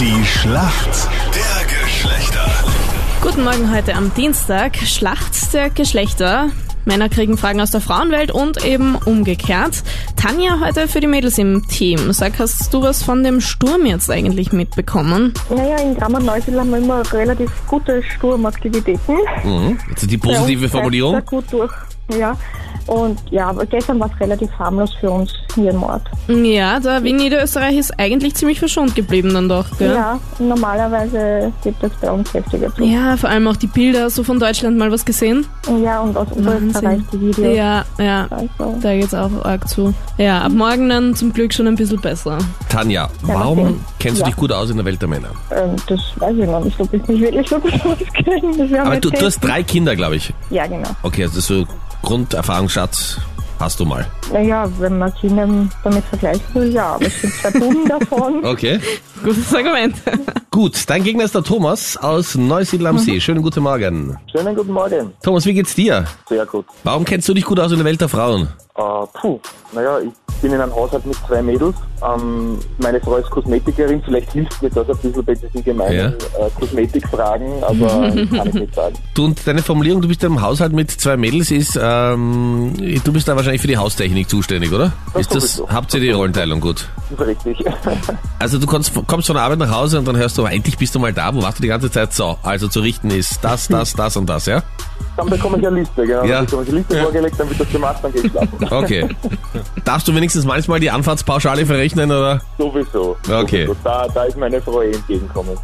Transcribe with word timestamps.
Die 0.00 0.24
Schlacht 0.24 1.08
der 1.34 1.66
Geschlechter. 1.66 2.46
Guten 3.20 3.42
Morgen 3.44 3.74
heute 3.74 3.94
am 3.94 4.12
Dienstag. 4.14 4.76
Schlacht 4.76 5.52
der 5.52 5.70
Geschlechter. 5.70 6.50
Männer 6.84 7.08
kriegen 7.08 7.36
Fragen 7.36 7.60
aus 7.60 7.70
der 7.70 7.80
Frauenwelt 7.80 8.30
und 8.30 8.64
eben 8.64 8.94
umgekehrt. 8.94 9.82
Tanja 10.16 10.60
heute 10.60 10.88
für 10.88 11.00
die 11.00 11.06
Mädels 11.06 11.36
im 11.38 11.66
Team. 11.68 12.12
Sag, 12.12 12.38
hast 12.38 12.72
du 12.72 12.82
was 12.82 13.02
von 13.02 13.24
dem 13.24 13.40
Sturm 13.40 13.86
jetzt 13.86 14.10
eigentlich 14.10 14.52
mitbekommen? 14.52 15.34
Naja, 15.50 15.76
in 15.78 15.96
Gramm 15.96 16.14
und 16.14 16.24
Neusiedl 16.24 16.60
haben 16.60 16.70
wir 16.70 16.78
immer 16.78 17.02
relativ 17.12 17.50
gute 17.66 18.02
Sturmaktivitäten. 18.02 19.16
Mhm. 19.44 19.78
Also 19.92 20.06
die 20.06 20.16
Bei 20.16 20.28
uns 20.28 20.38
positive 20.38 20.68
Formulierung. 20.68 21.12
sehr 21.12 21.22
gut 21.22 21.44
durch. 21.50 21.72
Ja. 22.16 22.36
Und 22.86 23.18
ja, 23.30 23.48
aber 23.48 23.66
gestern 23.66 24.00
war 24.00 24.10
es 24.12 24.20
relativ 24.20 24.50
harmlos 24.58 24.94
für 25.00 25.10
uns 25.10 25.32
hier 25.54 25.70
im 25.70 25.82
Ort. 25.82 26.02
Ja, 26.28 26.80
der 26.80 27.02
Wien 27.02 27.16
Niederösterreich 27.16 27.76
ist 27.76 27.98
eigentlich 27.98 28.34
ziemlich 28.34 28.58
verschont 28.58 28.94
geblieben 28.94 29.32
dann 29.34 29.48
doch, 29.48 29.66
gell? 29.78 29.94
Ja, 29.94 30.18
normalerweise 30.38 31.52
gibt 31.62 31.82
es 31.82 31.92
bei 32.00 32.10
uns 32.10 32.32
heftiger 32.32 32.74
zu. 32.74 32.84
Ja, 32.84 33.16
vor 33.16 33.28
allem 33.30 33.46
auch 33.48 33.56
die 33.56 33.66
Bilder 33.66 34.08
so 34.10 34.22
von 34.22 34.38
Deutschland 34.38 34.76
mal 34.78 34.90
was 34.90 35.04
gesehen. 35.04 35.46
Ja, 35.82 36.00
und 36.00 36.16
aus 36.16 36.28
Oberösterreich 36.32 37.00
die 37.12 37.20
Videos. 37.20 37.56
Ja, 37.56 37.84
ja. 37.98 38.26
Also, 38.30 38.78
Da 38.80 38.94
geht's 38.94 39.14
auch 39.14 39.30
arg 39.44 39.68
zu. 39.68 39.92
Ja, 40.18 40.42
ab 40.42 40.52
morgen 40.52 40.88
dann 40.88 41.14
zum 41.14 41.32
Glück 41.32 41.52
schon 41.52 41.66
ein 41.66 41.76
bisschen 41.76 42.00
besser. 42.00 42.38
Tanja, 42.68 43.08
warum 43.22 43.58
sehen. 43.58 43.80
kennst 43.98 44.18
du 44.18 44.22
Ja. 44.22 44.26
dich 44.28 44.36
gut 44.36 44.52
aus 44.52 44.70
in 44.70 44.76
der 44.76 44.84
Welt 44.86 45.00
der 45.00 45.08
Männer? 45.08 45.28
ähm, 45.50 45.76
das 45.88 46.00
weiß 46.16 46.36
ich 46.38 46.46
noch 46.46 46.64
nicht, 46.64 46.78
ob 46.80 46.92
ich 46.92 47.06
mich 47.08 47.20
wirklich 47.20 47.48
so 47.48 47.58
gut 47.58 47.72
auskenne. 47.84 48.82
Aber 48.82 48.96
du, 48.96 49.10
du 49.10 49.24
hast 49.26 49.40
drei 49.40 49.62
Kinder, 49.62 49.96
glaube 49.96 50.16
ich. 50.16 50.32
Ja, 50.50 50.66
genau. 50.66 50.88
Okay, 51.02 51.24
also 51.24 51.40
so 51.40 51.64
Grunderfahrungsschatz 52.08 53.18
hast 53.60 53.78
du 53.80 53.84
mal. 53.84 54.06
Naja, 54.32 54.66
wenn 54.78 54.96
man 54.96 55.12
Kinder 55.16 55.46
damit 55.84 56.02
vergleichen 56.06 56.42
will, 56.54 56.72
ja. 56.72 56.94
Aber 56.94 57.04
es 57.04 57.20
gibt 57.20 57.34
zwei 57.34 57.50
Buben 57.50 57.86
davon. 57.86 58.42
Okay. 58.46 58.80
Gutes 59.22 59.54
Argument. 59.54 59.94
Gut, 60.50 60.88
dein 60.88 61.04
Gegner 61.04 61.24
ist 61.24 61.34
der 61.34 61.42
Thomas 61.42 61.98
aus 61.98 62.34
Neusiedl 62.34 62.86
am 62.86 62.96
See. 62.98 63.20
Schönen 63.20 63.42
guten 63.42 63.62
Morgen. 63.62 64.16
Schönen 64.32 64.56
guten 64.56 64.72
Morgen. 64.72 65.12
Thomas, 65.22 65.44
wie 65.44 65.52
geht's 65.52 65.74
dir? 65.74 66.06
Sehr 66.30 66.46
gut. 66.46 66.64
Warum 66.82 67.04
kennst 67.04 67.28
du 67.28 67.34
dich 67.34 67.44
gut 67.44 67.60
aus 67.60 67.72
in 67.72 67.76
der 67.76 67.84
Welt 67.84 68.00
der 68.00 68.08
Frauen? 68.08 68.48
Äh, 68.74 68.82
puh, 69.20 69.38
naja, 69.72 69.98
ich 69.98 70.12
bin 70.40 70.52
in 70.52 70.62
einem 70.62 70.74
Haushalt 70.74 71.04
mit 71.04 71.16
zwei 71.26 71.42
Mädels. 71.42 71.76
Ähm, 72.02 72.58
meine 72.78 73.00
Frau 73.00 73.16
ist 73.16 73.28
Kosmetikerin, 73.30 74.02
vielleicht 74.04 74.32
hilft 74.32 74.62
mir 74.62 74.70
das 74.70 74.88
ein 74.88 74.96
bisschen 74.98 75.24
bei 75.24 75.34
diesen 75.34 75.64
gemeinen 75.64 75.96
Ja. 75.96 76.06
äh, 76.08 76.50
Kosmetikfragen, 76.58 77.62
aber 77.64 78.10
kann 78.36 78.48
ich 78.48 78.54
nicht 78.54 78.74
sagen. 78.74 78.94
Du 79.14 79.24
und 79.26 79.46
deine 79.46 79.62
Formulierung, 79.62 80.00
du 80.02 80.08
bist 80.08 80.22
im 80.24 80.40
Haushalt 80.40 80.72
mit 80.72 80.90
zwei 80.90 81.16
Mädels, 81.16 81.50
ist, 81.50 81.78
ähm, 81.80 82.72
du 83.04 83.12
bist 83.12 83.26
da 83.28 83.36
wahrscheinlich 83.36 83.60
für 83.60 83.68
die 83.68 83.76
Haustechnik 83.76 84.28
zuständig, 84.28 84.72
oder? 84.72 84.92
Das 85.12 85.22
ist 85.22 85.34
das, 85.34 85.56
sowieso. 85.56 85.68
habt 85.74 85.92
ihr 85.94 86.00
die 86.00 86.10
Rollenteilung 86.10 86.60
gut? 86.60 86.88
Das 87.10 87.20
ist 87.20 87.26
richtig. 87.26 87.64
Also 88.40 88.58
du 88.58 88.66
kommst, 88.68 88.92
kommst 89.08 89.26
von 89.26 89.34
der 89.34 89.42
Arbeit 89.44 89.58
nach 89.58 89.70
Hause 89.74 89.98
und 89.98 90.06
dann 90.06 90.16
hörst 90.16 90.38
du, 90.38 90.44
endlich 90.44 90.78
bist 90.78 90.94
du 90.94 91.00
mal 91.00 91.12
da, 91.12 91.34
wo 91.34 91.42
warst 91.42 91.58
du 91.58 91.62
die 91.62 91.68
ganze 91.68 91.90
Zeit? 91.90 92.14
So, 92.14 92.38
also 92.44 92.68
zu 92.68 92.78
richten 92.78 93.10
ist 93.10 93.40
das, 93.42 93.66
das, 93.66 93.94
das 93.94 94.16
und 94.16 94.26
das, 94.28 94.46
ja? 94.46 94.62
Dann 95.16 95.28
bekomme 95.28 95.58
ich 95.58 95.66
eine 95.66 95.80
Liste, 95.80 96.06
genau. 96.06 96.22
Ja. 96.24 96.36
Dann 96.36 96.44
bekomme 96.46 96.62
ich 96.62 96.68
eine 96.68 96.78
Liste 96.78 97.02
vorgelegt, 97.02 97.34
dann 97.40 97.48
wird 97.48 97.60
das 97.60 97.68
gemacht, 97.70 97.96
dann 98.00 98.12
gehe 98.12 98.22
ich 98.22 98.30
schlafen. 98.30 98.58
Okay. 98.70 99.08
Darfst 99.84 100.06
du 100.06 100.14
wenigstens 100.14 100.44
manchmal 100.44 100.78
die 100.78 100.90
Anfahrtspauschale 100.90 101.66
verrechnen, 101.66 101.87
oder? 101.96 102.40
Sowieso. 102.58 103.16
Okay. 103.30 103.66
Sowieso. 103.66 103.76
Da, 103.84 104.06
da 104.12 104.24
ist 104.24 104.36
meine 104.36 104.60
Frau 104.60 104.82
eh 104.82 104.92
entgegenkommen. 104.92 105.56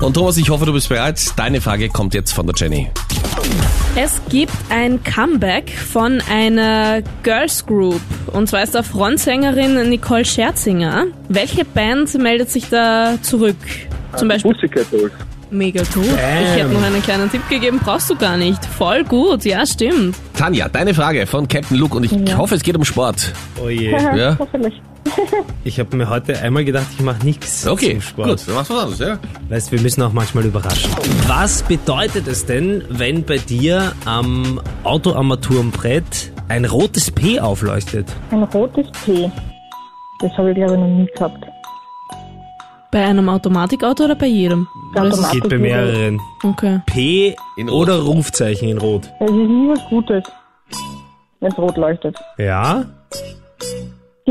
Und 0.00 0.14
Thomas, 0.14 0.36
ich 0.38 0.48
hoffe, 0.48 0.64
du 0.64 0.72
bist 0.72 0.88
bereit. 0.88 1.20
Deine 1.36 1.60
Frage 1.60 1.90
kommt 1.90 2.14
jetzt 2.14 2.32
von 2.32 2.46
der 2.46 2.54
Jenny. 2.56 2.90
Es 3.96 4.20
gibt 4.30 4.52
ein 4.70 5.02
Comeback 5.04 5.70
von 5.70 6.22
einer 6.30 7.02
Girls 7.22 7.66
Group. 7.66 8.00
Und 8.32 8.48
zwar 8.48 8.62
ist 8.62 8.74
da 8.74 8.82
Frontsängerin 8.82 9.88
Nicole 9.90 10.24
Scherzinger. 10.24 11.06
Welche 11.28 11.64
Band 11.66 12.14
meldet 12.18 12.50
sich 12.50 12.68
da 12.70 13.16
zurück? 13.20 13.56
Zum 14.16 14.28
Beispiel 14.28 14.52
Pussycat 14.54 14.86
Dolls. 14.90 15.12
mega 15.50 15.82
gut. 15.92 16.04
Ich 16.06 16.56
hätte 16.60 16.68
noch 16.70 16.82
einen 16.82 17.02
kleinen 17.02 17.30
Tipp 17.30 17.46
gegeben, 17.50 17.78
brauchst 17.84 18.08
du 18.08 18.16
gar 18.16 18.36
nicht. 18.38 18.64
Voll 18.64 19.04
gut, 19.04 19.44
ja, 19.44 19.66
stimmt. 19.66 20.16
Tanja, 20.36 20.68
deine 20.68 20.94
Frage 20.94 21.26
von 21.26 21.46
Captain 21.46 21.76
Luke 21.76 21.96
und 21.96 22.04
ich 22.04 22.12
Ja. 22.12 22.38
hoffe, 22.38 22.54
es 22.54 22.62
geht 22.62 22.76
um 22.76 22.84
Sport. 22.84 23.32
Oh 23.62 23.68
je. 23.68 23.90
Ja? 23.90 24.36
Hoffentlich. 24.38 24.80
Ich 25.64 25.78
habe 25.78 25.94
mir 25.96 26.08
heute 26.08 26.38
einmal 26.40 26.64
gedacht, 26.64 26.86
ich 26.96 27.02
mache 27.04 27.24
nichts 27.24 27.66
Okay, 27.66 27.92
zum 27.92 28.00
Sport. 28.00 28.28
gut, 28.28 28.48
dann 28.48 28.54
machst 28.54 28.70
du 28.70 28.74
was 28.74 28.82
anderes, 28.84 28.98
ja? 28.98 29.18
Weißt, 29.48 29.72
wir 29.72 29.80
müssen 29.80 30.02
auch 30.02 30.12
manchmal 30.12 30.44
überraschen. 30.46 30.90
Was 31.26 31.62
bedeutet 31.62 32.26
es 32.26 32.46
denn, 32.46 32.82
wenn 32.88 33.24
bei 33.24 33.36
dir 33.38 33.92
am 34.06 34.60
Autoarmaturenbrett 34.84 36.32
ein 36.48 36.64
rotes 36.64 37.10
P 37.10 37.38
aufleuchtet? 37.40 38.06
Ein 38.30 38.42
rotes 38.44 38.86
P. 39.04 39.30
Das 40.20 40.32
habe 40.36 40.50
ich 40.50 40.56
glaube 40.56 40.74
ich 40.74 40.80
noch 40.80 40.86
nie 40.86 41.06
gehabt. 41.14 41.44
Bei 42.92 43.04
einem 43.04 43.28
Automatikauto 43.28 44.04
oder 44.04 44.16
bei 44.16 44.26
jedem? 44.26 44.66
Automatik- 44.96 45.42
Geht 45.42 45.48
bei 45.50 45.58
mehreren. 45.58 46.20
Okay. 46.42 46.80
P 46.86 47.36
In 47.56 47.68
Rot. 47.68 47.82
oder 47.88 48.00
Rufzeichen 48.00 48.68
in 48.68 48.78
Rot. 48.78 49.08
Es 49.20 49.26
ist 49.30 49.36
nie 49.36 49.68
was 49.68 49.78
Gutes, 49.88 50.24
wenn 51.40 51.52
es 51.52 51.58
rot 51.58 51.76
leuchtet. 51.76 52.16
Ja? 52.38 52.84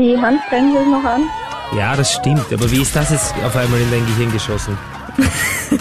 Die 0.00 0.16
Handbremse 0.16 0.78
ist 0.78 0.88
noch 0.88 1.04
an. 1.04 1.28
Ja, 1.76 1.94
das 1.94 2.14
stimmt. 2.14 2.46
Aber 2.52 2.70
wie 2.70 2.80
ist 2.80 2.96
das 2.96 3.10
jetzt 3.10 3.34
auf 3.44 3.54
einmal 3.54 3.78
in 3.80 3.90
dein 3.90 4.06
Gehirn 4.06 4.32
geschossen? 4.32 4.78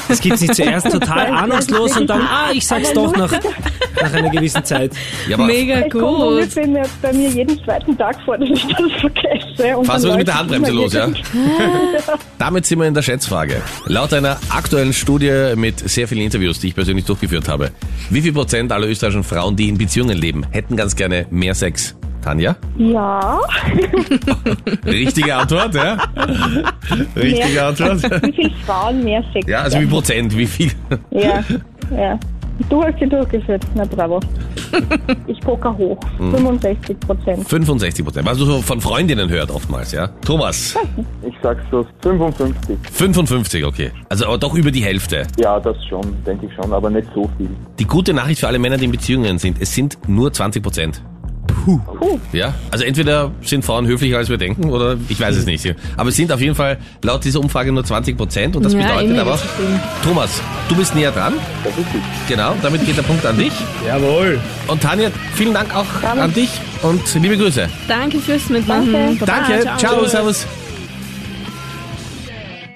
Es 0.10 0.20
gibt 0.20 0.38
sich 0.38 0.52
zuerst 0.52 0.92
total 0.92 1.28
ahnungslos 1.28 1.96
und 1.96 2.08
dann, 2.08 2.22
ah, 2.22 2.52
ich 2.54 2.68
sag's 2.68 2.92
doch 2.92 3.16
nach, 3.16 3.32
nach 4.02 4.14
einer 4.14 4.30
gewissen 4.30 4.64
Zeit. 4.66 4.92
Ja, 5.30 5.38
aber 5.38 5.46
Mega 5.46 5.88
gut. 5.88 6.04
ungefähr 6.04 6.68
mir, 6.68 6.84
bei 7.02 7.14
mir 7.14 7.30
jeden 7.30 7.64
zweiten 7.64 7.98
Tag 7.98 8.22
vor, 8.24 8.38
dass 8.38 8.50
ich 8.50 8.68
das 8.68 8.92
vergesse. 9.00 9.78
Und 9.78 9.86
fass 9.86 10.02
dann 10.02 10.12
was 10.12 10.18
mit 10.18 10.28
der 10.28 10.40
Handbremse 10.40 10.72
los, 10.72 10.92
ja? 10.94 11.08
Damit 12.38 12.66
sind 12.66 12.80
wir 12.80 12.88
in 12.88 12.94
der 12.94 13.02
Schätzfrage. 13.02 13.62
Laut 13.86 14.14
einer 14.14 14.38
aktuellen 14.50 14.92
Studie 14.94 15.54
mit 15.56 15.80
sehr 15.80 16.10
vielen 16.10 16.22
Interviews, 16.22 16.60
die 16.60 16.68
ich 16.68 16.76
persönlich 16.76 17.06
durchgeführt 17.06 17.48
habe, 17.48 17.72
wie 18.10 18.22
viel 18.22 18.34
Prozent 18.34 18.74
aller 18.74 18.88
österreichischen 18.88 19.24
Frauen, 19.24 19.56
die 19.56 19.70
in 19.70 19.78
Beziehungen 19.78 20.18
leben, 20.18 20.46
hätten 20.52 20.76
ganz 20.76 20.96
gerne 20.98 21.26
mehr 21.30 21.56
Sex? 21.56 21.96
Tanja? 22.22 22.56
Ja. 22.78 23.40
Richtige 24.86 25.36
Antwort, 25.36 25.76
ja? 25.76 25.98
Richtige 27.16 27.48
Mehr. 27.54 27.68
Antwort. 27.68 28.04
Wie 28.24 28.34
viele 28.34 28.52
Frauen 28.66 29.04
mehr 29.04 29.24
Sex? 29.34 29.48
Ja, 29.48 29.62
also 29.62 29.80
wie 29.80 29.86
Prozent, 29.86 30.38
wie 30.38 30.48
viel? 30.48 30.72
Ja, 31.12 31.44
ja. 31.96 32.20
Du 32.68 32.84
hast 32.84 33.00
sie 33.00 33.08
durchgeführt. 33.08 33.66
Na 33.74 33.86
bravo. 33.86 34.20
Ich 35.28 35.40
poker 35.40 35.76
hoch. 35.78 35.98
Hm. 36.18 36.32
65 36.32 37.00
Prozent. 37.00 37.48
65 37.48 38.04
Prozent. 38.06 38.28
Was 38.28 38.38
man 38.38 38.48
so 38.48 38.62
von 38.62 38.82
Freundinnen 38.82 39.30
hört 39.30 39.50
oftmals, 39.50 39.94
ja? 39.94 40.10
Thomas? 40.26 40.76
Ich 41.26 41.34
sag's 41.42 41.64
so, 41.72 41.86
55. 42.02 42.78
55, 42.92 43.66
okay. 43.66 43.92
Also 44.10 44.26
aber 44.26 44.38
doch 44.38 44.56
über 44.56 44.72
die 44.72 44.84
Hälfte. 44.84 45.26
Ja, 45.38 45.60
das 45.60 45.78
schon, 45.86 46.02
denke 46.26 46.48
ich 46.48 46.54
schon, 46.54 46.74
aber 46.74 46.90
nicht 46.90 47.08
so 47.16 47.30
viel. 47.38 47.50
Die 47.80 47.86
gute 47.86 48.14
Nachricht 48.14 48.42
für 48.42 48.48
alle 48.48 48.60
Männer, 48.60 48.78
die 48.78 48.86
in 48.86 48.92
Beziehungen 48.92 49.38
sind, 49.38 49.62
es 49.62 49.74
sind 49.74 49.98
nur 50.08 50.34
20 50.34 50.62
Prozent. 50.62 51.02
Puh. 51.66 51.80
Ja, 52.32 52.54
also 52.72 52.86
entweder 52.86 53.32
sind 53.42 53.66
Frauen 53.66 53.88
höflicher 53.88 54.18
als 54.18 54.30
wir 54.30 54.38
denken 54.38 54.70
oder 54.70 54.98
ich 55.10 55.20
weiß 55.20 55.36
es 55.36 55.46
nicht. 55.46 55.76
Aber 55.98 56.10
es 56.10 56.16
sind 56.16 56.32
auf 56.32 56.42
jeden 56.42 56.56
Fall 56.56 56.78
laut 57.04 57.24
dieser 57.24 57.40
Umfrage 57.40 57.72
nur 57.72 57.84
20 57.84 58.18
Prozent 58.18 58.56
und 58.56 58.64
das 58.64 58.74
Ja, 58.74 58.82
bedeutet 58.82 59.18
aber. 59.20 59.40
Thomas, 60.04 60.42
du 60.68 60.76
bist 60.76 60.96
näher 60.96 61.12
dran. 61.12 61.34
Das 61.64 61.78
ist 61.78 61.92
gut. 61.92 62.02
Genau, 62.28 62.56
damit 62.62 62.86
geht 62.86 62.98
der 62.98 63.04
Punkt 63.04 63.26
an 63.26 63.38
dich. 63.38 63.54
Jawohl. 63.86 64.40
Und 64.68 64.82
Tanja, 64.82 65.10
vielen 65.36 65.54
Dank 65.54 65.76
auch 65.76 65.86
Gerne. 66.02 66.22
an 66.24 66.34
dich 66.34 66.50
und 66.82 67.02
liebe 67.16 67.38
Grüße. 67.38 67.68
Danke 67.88 68.20
fürs 68.20 68.50
Mitmachen. 68.50 68.94
Danke. 68.94 69.26
Danke, 69.26 69.70
ciao, 69.78 70.06
servus. 70.06 70.46